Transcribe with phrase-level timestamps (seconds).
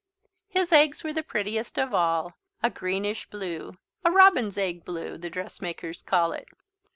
[0.47, 5.29] His eggs were the prettiest of all, a greenish blue, a robin's egg blue, the
[5.29, 6.47] dressmakers call it.